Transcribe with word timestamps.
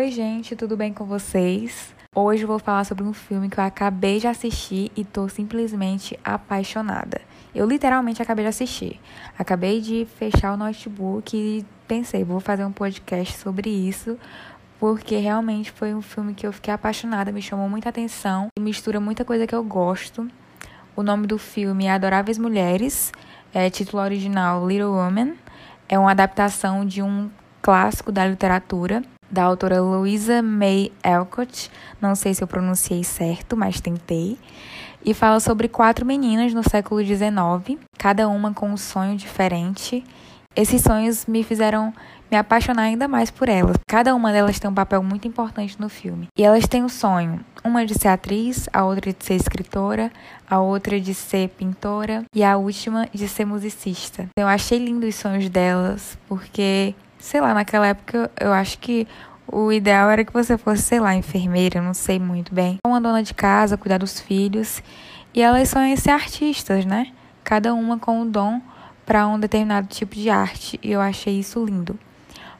Oi, 0.00 0.10
gente, 0.10 0.56
tudo 0.56 0.78
bem 0.78 0.94
com 0.94 1.04
vocês? 1.04 1.94
Hoje 2.16 2.44
eu 2.44 2.48
vou 2.48 2.58
falar 2.58 2.84
sobre 2.84 3.04
um 3.04 3.12
filme 3.12 3.50
que 3.50 3.60
eu 3.60 3.64
acabei 3.64 4.18
de 4.18 4.26
assistir 4.26 4.90
e 4.96 5.04
tô 5.04 5.28
simplesmente 5.28 6.18
apaixonada. 6.24 7.20
Eu 7.54 7.66
literalmente 7.66 8.22
acabei 8.22 8.46
de 8.46 8.48
assistir. 8.48 8.98
Acabei 9.38 9.78
de 9.78 10.08
fechar 10.18 10.54
o 10.54 10.56
notebook 10.56 11.36
e 11.36 11.66
pensei, 11.86 12.24
vou 12.24 12.40
fazer 12.40 12.64
um 12.64 12.72
podcast 12.72 13.36
sobre 13.36 13.68
isso, 13.68 14.18
porque 14.78 15.18
realmente 15.18 15.70
foi 15.70 15.94
um 15.94 16.00
filme 16.00 16.32
que 16.32 16.46
eu 16.46 16.52
fiquei 16.54 16.72
apaixonada, 16.72 17.30
me 17.30 17.42
chamou 17.42 17.68
muita 17.68 17.90
atenção 17.90 18.48
e 18.58 18.60
mistura 18.62 18.98
muita 19.00 19.22
coisa 19.22 19.46
que 19.46 19.54
eu 19.54 19.62
gosto. 19.62 20.26
O 20.96 21.02
nome 21.02 21.26
do 21.26 21.36
filme 21.36 21.84
é 21.84 21.90
Adoráveis 21.90 22.38
Mulheres, 22.38 23.12
é 23.52 23.68
título 23.68 24.02
original 24.02 24.66
Little 24.66 24.92
Woman. 24.92 25.34
É 25.86 25.98
uma 25.98 26.12
adaptação 26.12 26.86
de 26.86 27.02
um 27.02 27.30
clássico 27.60 28.10
da 28.10 28.26
literatura 28.26 29.04
da 29.30 29.44
autora 29.44 29.80
Louisa 29.80 30.42
May 30.42 30.90
Alcott. 31.02 31.70
Não 32.00 32.14
sei 32.14 32.34
se 32.34 32.42
eu 32.42 32.48
pronunciei 32.48 33.04
certo, 33.04 33.56
mas 33.56 33.80
tentei. 33.80 34.38
E 35.04 35.14
fala 35.14 35.40
sobre 35.40 35.68
quatro 35.68 36.04
meninas 36.04 36.52
no 36.52 36.62
século 36.62 37.02
XIX, 37.02 37.78
cada 37.96 38.28
uma 38.28 38.52
com 38.52 38.70
um 38.70 38.76
sonho 38.76 39.16
diferente. 39.16 40.04
Esses 40.54 40.82
sonhos 40.82 41.26
me 41.26 41.42
fizeram 41.42 41.94
me 42.30 42.36
apaixonar 42.36 42.82
ainda 42.82 43.08
mais 43.08 43.30
por 43.30 43.48
elas. 43.48 43.76
Cada 43.88 44.14
uma 44.14 44.32
delas 44.32 44.58
tem 44.58 44.70
um 44.70 44.74
papel 44.74 45.02
muito 45.02 45.26
importante 45.26 45.80
no 45.80 45.88
filme. 45.88 46.28
E 46.36 46.44
elas 46.44 46.66
têm 46.66 46.84
um 46.84 46.88
sonho: 46.88 47.40
uma 47.64 47.84
de 47.84 47.94
ser 47.94 48.08
atriz, 48.08 48.68
a 48.72 48.84
outra 48.84 49.12
de 49.12 49.24
ser 49.24 49.34
escritora, 49.34 50.12
a 50.48 50.60
outra 50.60 51.00
de 51.00 51.14
ser 51.14 51.48
pintora 51.50 52.24
e 52.34 52.44
a 52.44 52.56
última 52.56 53.08
de 53.12 53.26
ser 53.26 53.44
musicista. 53.44 54.28
Eu 54.38 54.46
achei 54.46 54.78
lindo 54.78 55.06
os 55.06 55.14
sonhos 55.14 55.48
delas, 55.48 56.16
porque 56.28 56.94
sei 57.20 57.40
lá, 57.40 57.54
naquela 57.54 57.86
época 57.86 58.30
eu 58.40 58.52
acho 58.52 58.78
que 58.78 59.06
o 59.46 59.72
ideal 59.72 60.08
era 60.10 60.24
que 60.24 60.32
você 60.32 60.56
fosse, 60.56 60.82
sei 60.82 61.00
lá, 61.00 61.14
enfermeira, 61.14 61.82
não 61.82 61.94
sei 61.94 62.18
muito 62.18 62.54
bem. 62.54 62.78
Uma 62.86 63.00
dona 63.00 63.22
de 63.22 63.34
casa, 63.34 63.76
cuidar 63.76 63.98
dos 63.98 64.20
filhos. 64.20 64.82
E 65.34 65.42
elas 65.42 65.68
são 65.68 65.96
ser 65.96 66.10
artistas, 66.10 66.84
né? 66.84 67.12
Cada 67.44 67.74
uma 67.74 67.98
com 67.98 68.22
um 68.22 68.28
dom 68.28 68.60
para 69.04 69.26
um 69.26 69.38
determinado 69.38 69.88
tipo 69.88 70.14
de 70.14 70.30
arte. 70.30 70.78
E 70.82 70.92
eu 70.92 71.00
achei 71.00 71.38
isso 71.38 71.64
lindo. 71.64 71.98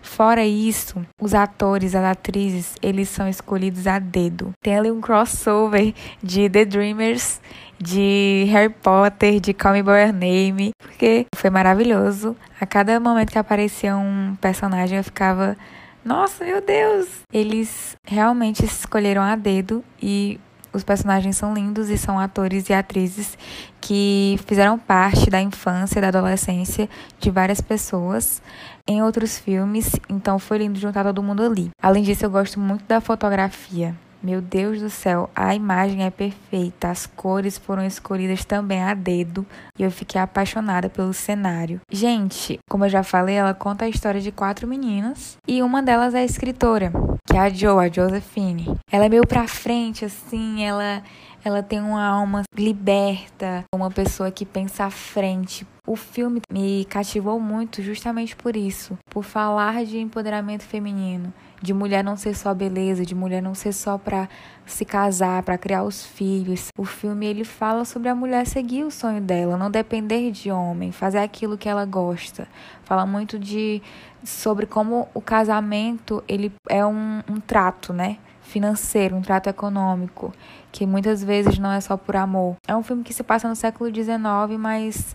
Fora 0.03 0.45
isso, 0.45 1.05
os 1.21 1.35
atores, 1.35 1.95
as 1.95 2.05
atrizes, 2.05 2.75
eles 2.83 3.09
são 3.09 3.29
escolhidos 3.29 3.87
a 3.87 3.99
dedo. 3.99 4.53
Tem 4.63 4.77
ali 4.77 4.91
um 4.91 5.01
crossover 5.01 5.95
de 6.23 6.49
The 6.49 6.65
Dreamers, 6.65 7.41
de 7.79 8.47
Harry 8.51 8.73
Potter, 8.73 9.41
de 9.41 9.55
Call 9.55 9.75
Me 9.75 9.83
By 9.83 9.91
Your 9.91 10.13
Name, 10.13 10.71
porque 10.79 11.27
foi 11.35 11.51
maravilhoso. 11.51 12.37
A 12.61 12.67
cada 12.67 12.99
momento 13.01 13.31
que 13.31 13.39
aparecia 13.39 13.97
um 13.97 14.37
personagem, 14.41 14.99
eu 14.99 15.05
ficava, 15.05 15.57
nossa, 16.05 16.45
meu 16.45 16.61
Deus! 16.61 17.09
Eles 17.33 17.97
realmente 18.07 18.65
escolheram 18.65 19.23
a 19.23 19.37
dedo 19.37 19.85
e 20.03 20.39
os 20.73 20.85
personagens 20.85 21.37
são 21.37 21.55
lindos 21.55 21.89
e 21.91 21.99
são 21.99 22.19
atores 22.19 22.69
e 22.69 22.73
atrizes 22.73 23.37
que 23.81 24.39
fizeram 24.47 24.79
parte 24.79 25.31
da 25.31 25.41
infância 25.41 25.99
e 25.99 26.03
da 26.03 26.09
adolescência 26.09 26.89
de 27.19 27.31
várias 27.31 27.61
pessoas 27.61 28.43
em 28.87 29.03
outros 29.03 29.39
filmes, 29.39 29.93
então 30.09 30.39
foi 30.39 30.59
lindo 30.59 30.79
juntar 30.79 31.05
todo 31.05 31.23
mundo 31.23 31.43
ali. 31.43 31.71
Além 31.81 32.03
disso, 32.03 32.25
eu 32.25 32.31
gosto 32.31 32.59
muito 32.59 32.85
da 32.87 33.01
fotografia. 33.01 33.95
Meu 34.23 34.43
Deus 34.43 34.81
do 34.81 34.91
céu, 34.91 35.31
a 35.35 35.55
imagem 35.55 36.05
é 36.05 36.11
perfeita, 36.11 36.91
as 36.91 37.07
cores 37.07 37.57
foram 37.57 37.87
escolhidas 37.87 38.45
também 38.45 38.83
a 38.83 38.93
dedo 38.93 39.47
e 39.79 39.83
eu 39.83 39.91
fiquei 39.91 40.21
apaixonada 40.21 40.91
pelo 40.91 41.15
cenário. 41.15 41.81
Gente, 41.91 42.59
como 42.69 42.85
eu 42.85 42.91
já 42.91 43.03
falei, 43.03 43.37
ela 43.37 43.55
conta 43.55 43.87
a 43.87 43.89
história 43.89 44.21
de 44.21 44.31
quatro 44.31 44.69
meninas 44.69 45.39
e 45.49 45.63
uma 45.63 45.83
delas 45.83 46.15
é 46.15 46.23
escritora, 46.23 46.93
que 47.27 47.37
é 47.37 47.41
a 47.41 47.49
Jo, 47.49 47.79
a 47.79 47.89
Josephine. 47.89 48.77
Ela 48.91 49.07
é 49.07 49.09
meio 49.09 49.27
pra 49.27 49.47
frente, 49.49 50.05
assim, 50.05 50.65
ela 50.65 51.03
ela 51.43 51.63
tem 51.63 51.81
uma 51.81 52.05
alma 52.05 52.43
liberta, 52.55 53.65
uma 53.75 53.91
pessoa 53.91 54.31
que 54.31 54.45
pensa 54.45 54.85
à 54.85 54.91
frente. 54.91 55.67
O 55.91 55.97
filme 55.97 56.41
me 56.53 56.85
cativou 56.85 57.41
muito 57.41 57.83
justamente 57.83 58.37
por 58.37 58.55
isso, 58.55 58.97
por 59.07 59.25
falar 59.25 59.85
de 59.85 59.99
empoderamento 59.99 60.63
feminino, 60.63 61.35
de 61.61 61.75
mulher 61.75 62.05
não 62.05 62.17
ser 62.17 62.37
só 62.37 62.55
beleza, 62.55 63.05
de 63.05 63.13
mulher 63.13 63.43
não 63.43 63.57
ser 63.57 63.73
só 63.73 63.99
para 63.99 64.29
se 64.65 64.85
casar, 64.85 65.43
para 65.43 65.59
criar 65.59 65.83
os 65.83 66.07
filhos. 66.07 66.69
O 66.79 66.85
filme 66.85 67.27
ele 67.27 67.43
fala 67.43 67.85
sobre 67.85 68.09
a 68.09 68.15
mulher 68.15 68.47
seguir 68.47 68.85
o 68.85 68.91
sonho 68.93 69.21
dela, 69.21 69.57
não 69.57 69.69
depender 69.69 70.31
de 70.31 70.49
homem, 70.49 70.93
fazer 70.93 71.19
aquilo 71.19 71.59
que 71.59 71.69
ela 71.69 71.85
gosta. 71.85 72.47
Fala 72.85 73.05
muito 73.05 73.37
de 73.37 73.83
sobre 74.23 74.67
como 74.67 75.09
o 75.13 75.21
casamento 75.21 76.23
ele 76.29 76.53
é 76.69 76.87
um, 76.87 77.21
um 77.29 77.41
trato, 77.41 77.93
né? 77.93 78.19
financeiro, 78.43 79.15
um 79.15 79.23
trato 79.23 79.49
econômico, 79.49 80.33
que 80.73 80.85
muitas 80.85 81.23
vezes 81.23 81.57
não 81.59 81.71
é 81.71 81.81
só 81.81 81.97
por 81.97 82.17
amor. 82.17 82.57
É 82.67 82.75
um 82.75 82.83
filme 82.83 83.05
que 83.05 83.15
se 83.15 83.23
passa 83.23 83.49
no 83.49 83.55
século 83.55 83.95
XIX, 83.95 84.19
mas 84.59 85.15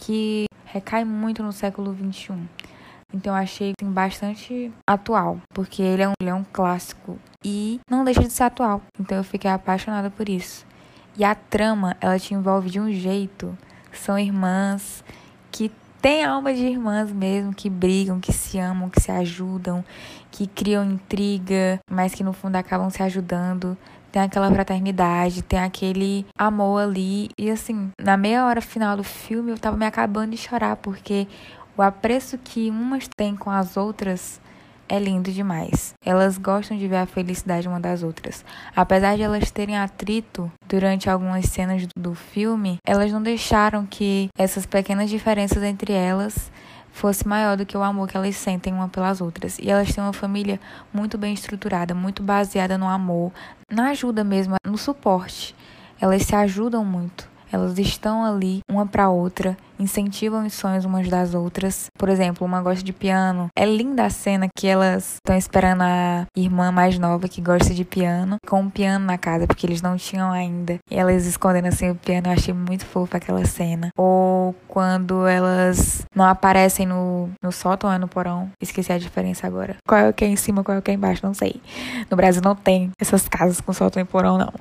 que 0.00 0.46
recai 0.64 1.04
muito 1.04 1.42
no 1.42 1.52
século 1.52 1.94
XXI. 1.94 2.34
Então 3.12 3.34
eu 3.34 3.42
achei 3.42 3.72
assim, 3.80 3.92
bastante 3.92 4.72
atual, 4.86 5.40
porque 5.52 5.82
ele 5.82 6.02
é, 6.02 6.08
um, 6.08 6.12
ele 6.20 6.30
é 6.30 6.34
um 6.34 6.44
clássico 6.44 7.18
e 7.44 7.80
não 7.90 8.04
deixa 8.04 8.22
de 8.22 8.32
ser 8.32 8.44
atual. 8.44 8.80
Então 8.98 9.18
eu 9.18 9.24
fiquei 9.24 9.50
apaixonada 9.50 10.10
por 10.10 10.28
isso. 10.28 10.64
E 11.16 11.24
a 11.24 11.34
trama, 11.34 11.96
ela 12.00 12.18
te 12.18 12.34
envolve 12.34 12.70
de 12.70 12.80
um 12.80 12.90
jeito. 12.92 13.56
São 13.92 14.16
irmãs 14.16 15.02
que 15.50 15.72
têm 16.00 16.24
alma 16.24 16.54
de 16.54 16.64
irmãs 16.64 17.12
mesmo, 17.12 17.52
que 17.52 17.68
brigam, 17.68 18.20
que 18.20 18.32
se 18.32 18.58
amam, 18.58 18.88
que 18.88 19.00
se 19.00 19.10
ajudam, 19.10 19.84
que 20.30 20.46
criam 20.46 20.84
intriga, 20.84 21.80
mas 21.90 22.14
que 22.14 22.22
no 22.22 22.32
fundo 22.32 22.54
acabam 22.56 22.88
se 22.90 23.02
ajudando 23.02 23.76
tem 24.10 24.22
aquela 24.22 24.50
fraternidade, 24.50 25.42
tem 25.42 25.58
aquele 25.58 26.26
amor 26.36 26.82
ali. 26.82 27.30
E 27.38 27.50
assim, 27.50 27.90
na 28.00 28.16
meia 28.16 28.46
hora 28.46 28.60
final 28.60 28.96
do 28.96 29.04
filme 29.04 29.50
eu 29.50 29.58
tava 29.58 29.76
me 29.76 29.86
acabando 29.86 30.32
de 30.32 30.36
chorar, 30.36 30.76
porque 30.76 31.26
o 31.76 31.82
apreço 31.82 32.38
que 32.38 32.68
umas 32.70 33.08
têm 33.16 33.36
com 33.36 33.50
as 33.50 33.76
outras 33.76 34.40
é 34.88 34.98
lindo 34.98 35.30
demais. 35.30 35.94
Elas 36.04 36.36
gostam 36.36 36.76
de 36.76 36.88
ver 36.88 36.96
a 36.96 37.06
felicidade 37.06 37.68
uma 37.68 37.78
das 37.78 38.02
outras. 38.02 38.44
Apesar 38.74 39.16
de 39.16 39.22
elas 39.22 39.50
terem 39.50 39.78
atrito 39.78 40.50
durante 40.66 41.08
algumas 41.08 41.46
cenas 41.46 41.86
do 41.96 42.12
filme, 42.14 42.78
elas 42.84 43.12
não 43.12 43.22
deixaram 43.22 43.86
que 43.86 44.28
essas 44.36 44.66
pequenas 44.66 45.08
diferenças 45.08 45.62
entre 45.62 45.92
elas 45.92 46.50
fosse 46.92 47.26
maior 47.26 47.56
do 47.56 47.64
que 47.64 47.76
o 47.76 47.82
amor 47.82 48.08
que 48.08 48.16
elas 48.16 48.36
sentem 48.36 48.72
uma 48.72 48.88
pelas 48.88 49.20
outras. 49.20 49.58
E 49.58 49.70
elas 49.70 49.94
têm 49.94 50.02
uma 50.02 50.12
família 50.12 50.60
muito 50.92 51.16
bem 51.16 51.32
estruturada, 51.32 51.94
muito 51.94 52.22
baseada 52.22 52.76
no 52.76 52.88
amor, 52.88 53.32
na 53.70 53.90
ajuda 53.90 54.24
mesmo, 54.24 54.56
no 54.66 54.76
suporte. 54.76 55.54
Elas 56.00 56.22
se 56.22 56.34
ajudam 56.34 56.84
muito. 56.84 57.29
Elas 57.52 57.78
estão 57.78 58.24
ali 58.24 58.60
uma 58.70 58.86
para 58.86 59.08
outra, 59.08 59.56
incentivam 59.78 60.46
os 60.46 60.52
sonhos 60.54 60.84
umas 60.84 61.08
das 61.08 61.34
outras. 61.34 61.90
Por 61.98 62.08
exemplo, 62.08 62.46
uma 62.46 62.62
gosta 62.62 62.84
de 62.84 62.92
piano. 62.92 63.48
É 63.56 63.64
linda 63.64 64.04
a 64.04 64.10
cena 64.10 64.48
que 64.54 64.66
elas 64.66 65.14
estão 65.14 65.36
esperando 65.36 65.82
a 65.82 66.26
irmã 66.36 66.70
mais 66.70 66.98
nova 66.98 67.28
que 67.28 67.40
gosta 67.40 67.74
de 67.74 67.84
piano, 67.84 68.36
com 68.46 68.60
um 68.60 68.70
piano 68.70 69.04
na 69.04 69.18
casa, 69.18 69.46
porque 69.46 69.66
eles 69.66 69.82
não 69.82 69.96
tinham 69.96 70.30
ainda. 70.30 70.78
E 70.90 70.96
elas 70.96 71.26
escondendo 71.26 71.66
assim 71.66 71.90
o 71.90 71.94
piano, 71.94 72.28
eu 72.28 72.32
achei 72.32 72.54
muito 72.54 72.84
fofa 72.84 73.16
aquela 73.16 73.44
cena. 73.44 73.90
Ou 73.96 74.54
quando 74.68 75.26
elas 75.26 76.02
não 76.14 76.24
aparecem 76.24 76.86
no, 76.86 77.30
no 77.42 77.50
sótão, 77.50 77.92
é 77.92 77.98
no 77.98 78.08
porão. 78.08 78.50
Esqueci 78.60 78.92
a 78.92 78.98
diferença 78.98 79.46
agora. 79.46 79.76
Qual 79.86 80.00
é 80.00 80.08
o 80.08 80.12
que 80.12 80.24
é 80.24 80.28
em 80.28 80.36
cima, 80.36 80.62
qual 80.62 80.76
é 80.76 80.78
o 80.78 80.82
que 80.82 80.90
é 80.90 80.94
embaixo, 80.94 81.24
não 81.24 81.34
sei. 81.34 81.60
No 82.10 82.16
Brasil 82.16 82.42
não 82.42 82.54
tem 82.54 82.90
essas 83.00 83.28
casas 83.28 83.60
com 83.60 83.72
sótão 83.72 84.02
e 84.02 84.04
porão, 84.04 84.38
não. 84.38 84.52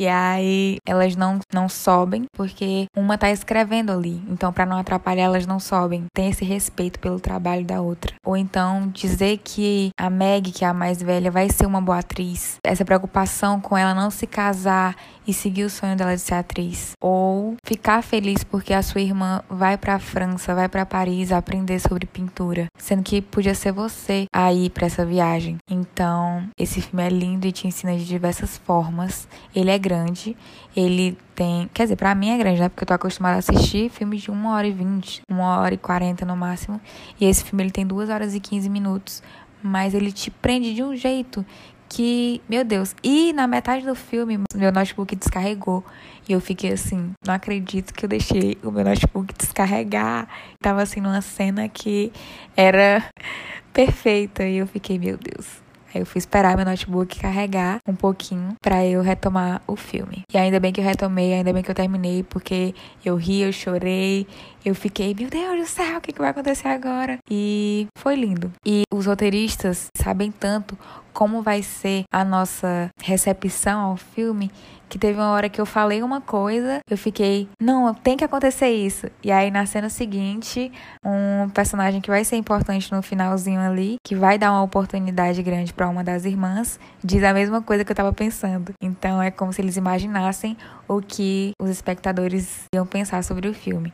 E 0.00 0.08
aí 0.08 0.78
elas 0.86 1.14
não, 1.14 1.40
não 1.52 1.68
sobem 1.68 2.24
porque 2.34 2.86
uma 2.96 3.18
tá 3.18 3.30
escrevendo 3.30 3.92
ali. 3.92 4.22
Então, 4.30 4.50
para 4.50 4.64
não 4.64 4.78
atrapalhar, 4.78 5.24
elas 5.24 5.46
não 5.46 5.60
sobem. 5.60 6.06
Tem 6.14 6.30
esse 6.30 6.42
respeito 6.42 6.98
pelo 6.98 7.20
trabalho 7.20 7.66
da 7.66 7.82
outra. 7.82 8.14
Ou 8.24 8.34
então 8.34 8.88
dizer 8.88 9.40
que 9.44 9.90
a 10.00 10.08
Meg, 10.08 10.52
que 10.52 10.64
é 10.64 10.68
a 10.68 10.72
mais 10.72 11.02
velha, 11.02 11.30
vai 11.30 11.50
ser 11.50 11.66
uma 11.66 11.82
boa 11.82 11.98
atriz. 11.98 12.56
Essa 12.64 12.82
preocupação 12.82 13.60
com 13.60 13.76
ela 13.76 13.92
não 13.92 14.10
se 14.10 14.26
casar 14.26 14.96
e 15.30 15.34
seguir 15.34 15.64
o 15.64 15.70
sonho 15.70 15.96
dela 15.96 16.14
de 16.14 16.20
ser 16.20 16.34
atriz. 16.34 16.92
Ou 17.00 17.56
ficar 17.64 18.02
feliz 18.02 18.42
porque 18.42 18.74
a 18.74 18.82
sua 18.82 19.00
irmã 19.00 19.42
vai 19.48 19.78
para 19.78 19.94
a 19.94 19.98
França, 19.98 20.54
vai 20.54 20.68
para 20.68 20.84
Paris 20.84 21.30
aprender 21.30 21.78
sobre 21.78 22.06
pintura, 22.06 22.66
sendo 22.76 23.02
que 23.02 23.22
podia 23.22 23.54
ser 23.54 23.72
você 23.72 24.26
a 24.34 24.52
ir 24.52 24.70
para 24.70 24.86
essa 24.86 25.06
viagem. 25.06 25.56
Então, 25.70 26.48
esse 26.58 26.80
filme 26.80 27.04
é 27.04 27.08
lindo 27.08 27.46
e 27.46 27.52
te 27.52 27.66
ensina 27.66 27.96
de 27.96 28.04
diversas 28.04 28.58
formas. 28.58 29.28
Ele 29.54 29.70
é 29.70 29.78
grande, 29.78 30.36
ele 30.76 31.16
tem, 31.34 31.70
quer 31.72 31.84
dizer, 31.84 31.96
para 31.96 32.14
mim 32.14 32.30
é 32.30 32.38
grande, 32.38 32.60
né? 32.60 32.68
Porque 32.68 32.82
eu 32.82 32.88
tô 32.88 32.94
acostumada 32.94 33.36
a 33.36 33.38
assistir 33.38 33.88
filmes 33.88 34.20
de 34.22 34.30
1 34.30 34.46
hora 34.46 34.66
e 34.66 34.72
20, 34.72 35.22
1 35.30 35.38
hora 35.38 35.74
e 35.74 35.78
40 35.78 36.26
no 36.26 36.36
máximo. 36.36 36.80
E 37.20 37.24
esse 37.24 37.44
filme 37.44 37.62
ele 37.62 37.70
tem 37.70 37.86
2 37.86 38.10
horas 38.10 38.34
e 38.34 38.40
15 38.40 38.68
minutos, 38.68 39.22
mas 39.62 39.94
ele 39.94 40.10
te 40.10 40.30
prende 40.30 40.74
de 40.74 40.82
um 40.82 40.96
jeito 40.96 41.44
que, 41.90 42.40
meu 42.48 42.64
Deus, 42.64 42.94
e 43.02 43.32
na 43.32 43.48
metade 43.48 43.84
do 43.84 43.96
filme, 43.96 44.38
meu 44.54 44.72
notebook 44.72 45.14
descarregou. 45.16 45.84
E 46.28 46.32
eu 46.32 46.40
fiquei 46.40 46.72
assim, 46.72 47.10
não 47.26 47.34
acredito 47.34 47.92
que 47.92 48.04
eu 48.04 48.08
deixei 48.08 48.56
o 48.62 48.70
meu 48.70 48.84
notebook 48.84 49.34
descarregar. 49.36 50.28
Tava 50.62 50.82
assim 50.82 51.00
numa 51.00 51.20
cena 51.20 51.68
que 51.68 52.12
era 52.56 53.04
perfeita. 53.74 54.44
E 54.44 54.58
eu 54.58 54.68
fiquei, 54.68 54.98
meu 55.00 55.18
Deus, 55.18 55.60
Aí 55.92 56.00
eu 56.00 56.06
fui 56.06 56.20
esperar 56.20 56.56
meu 56.56 56.64
notebook 56.64 57.18
carregar 57.18 57.80
um 57.86 57.96
pouquinho 57.96 58.54
para 58.62 58.86
eu 58.86 59.02
retomar 59.02 59.60
o 59.66 59.74
filme. 59.74 60.22
E 60.32 60.38
ainda 60.38 60.60
bem 60.60 60.72
que 60.72 60.80
eu 60.80 60.84
retomei, 60.84 61.34
ainda 61.34 61.52
bem 61.52 61.64
que 61.64 61.70
eu 61.70 61.74
terminei, 61.74 62.22
porque 62.22 62.74
eu 63.04 63.16
ri, 63.16 63.42
eu 63.42 63.52
chorei, 63.52 64.24
eu 64.64 64.74
fiquei, 64.74 65.14
meu 65.14 65.28
Deus 65.28 65.60
do 65.60 65.66
céu, 65.66 65.98
o 65.98 66.00
que, 66.00 66.12
que 66.12 66.20
vai 66.20 66.30
acontecer 66.30 66.68
agora? 66.68 67.18
E 67.30 67.86
foi 67.96 68.14
lindo. 68.16 68.52
E 68.64 68.82
os 68.92 69.06
roteiristas 69.06 69.88
sabem 69.96 70.30
tanto 70.30 70.76
como 71.12 71.42
vai 71.42 71.62
ser 71.62 72.04
a 72.12 72.24
nossa 72.24 72.90
recepção 73.02 73.80
ao 73.80 73.96
filme 73.96 74.50
que 74.90 74.98
teve 74.98 75.18
uma 75.18 75.30
hora 75.30 75.48
que 75.48 75.60
eu 75.60 75.64
falei 75.64 76.02
uma 76.02 76.20
coisa, 76.20 76.80
eu 76.90 76.98
fiquei, 76.98 77.48
não, 77.62 77.94
tem 77.94 78.16
que 78.16 78.24
acontecer 78.24 78.70
isso. 78.70 79.06
E 79.22 79.30
aí 79.30 79.48
na 79.48 79.64
cena 79.64 79.88
seguinte, 79.88 80.70
um 81.04 81.48
personagem 81.50 82.00
que 82.00 82.10
vai 82.10 82.24
ser 82.24 82.34
importante 82.34 82.90
no 82.92 83.00
finalzinho 83.00 83.60
ali, 83.60 83.96
que 84.04 84.16
vai 84.16 84.36
dar 84.36 84.50
uma 84.50 84.64
oportunidade 84.64 85.40
grande 85.44 85.72
para 85.72 85.88
uma 85.88 86.02
das 86.02 86.24
irmãs, 86.24 86.80
diz 87.04 87.22
a 87.22 87.32
mesma 87.32 87.62
coisa 87.62 87.84
que 87.84 87.92
eu 87.92 87.96
tava 87.96 88.12
pensando. 88.12 88.74
Então 88.82 89.22
é 89.22 89.30
como 89.30 89.52
se 89.52 89.62
eles 89.62 89.76
imaginassem 89.76 90.56
o 90.88 91.00
que 91.00 91.52
os 91.62 91.70
espectadores 91.70 92.64
iam 92.74 92.84
pensar 92.84 93.22
sobre 93.22 93.48
o 93.48 93.54
filme. 93.54 93.92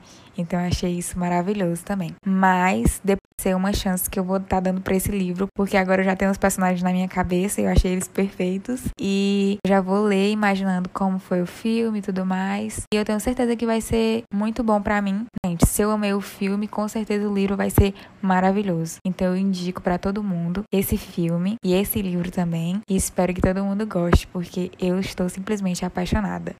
Então 0.56 0.64
eu 0.64 0.69
achei 0.69 0.93
isso 0.93 1.19
maravilhoso 1.19 1.85
também. 1.85 2.14
Mas 2.25 2.99
depois 3.05 3.26
ser 3.38 3.55
uma 3.55 3.73
chance 3.73 4.08
que 4.08 4.19
eu 4.19 4.25
vou 4.25 4.38
estar 4.38 4.56
tá 4.56 4.61
dando 4.61 4.81
para 4.81 4.97
esse 4.97 5.11
livro, 5.11 5.47
porque 5.55 5.76
agora 5.76 6.00
eu 6.00 6.05
já 6.05 6.17
tenho 6.17 6.31
os 6.31 6.38
personagens 6.38 6.82
na 6.82 6.91
minha 6.91 7.06
cabeça, 7.06 7.61
eu 7.61 7.70
achei 7.70 7.93
eles 7.93 8.08
perfeitos 8.08 8.81
e 8.99 9.58
já 9.67 9.81
vou 9.81 10.03
ler 10.03 10.31
imaginando 10.31 10.88
como 10.88 11.19
foi 11.19 11.43
o 11.43 11.47
filme 11.47 11.99
e 11.99 12.03
tudo 12.03 12.25
mais. 12.25 12.82
E 12.93 12.97
eu 12.97 13.05
tenho 13.05 13.20
certeza 13.20 13.55
que 13.55 13.67
vai 13.67 13.81
ser 13.81 14.25
muito 14.32 14.62
bom 14.62 14.81
para 14.81 15.03
mim. 15.03 15.26
Gente, 15.44 15.67
se 15.67 15.82
eu 15.82 15.91
amei 15.91 16.14
o 16.14 16.20
filme, 16.20 16.67
com 16.67 16.88
certeza 16.88 17.29
o 17.29 17.35
livro 17.35 17.56
vai 17.56 17.70
ser 17.70 17.94
maravilhoso. 18.23 18.97
Então 19.05 19.29
eu 19.29 19.37
indico 19.37 19.82
para 19.82 19.99
todo 19.99 20.23
mundo 20.23 20.64
esse 20.73 20.97
filme 20.97 21.56
e 21.62 21.75
esse 21.75 22.00
livro 22.00 22.31
também, 22.31 22.81
e 22.88 22.97
espero 22.97 23.35
que 23.35 23.41
todo 23.41 23.62
mundo 23.62 23.87
goste, 23.87 24.26
porque 24.29 24.70
eu 24.81 24.99
estou 24.99 25.29
simplesmente 25.29 25.85
apaixonada. 25.85 26.55